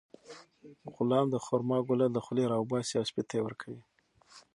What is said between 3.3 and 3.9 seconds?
یې ورکوي.